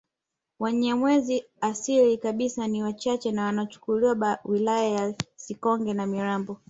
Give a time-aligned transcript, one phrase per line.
[0.59, 6.57] Wanyamwezi asili kabisa ni wachache na wanachukua wilaya ya Sikonge na Mirambo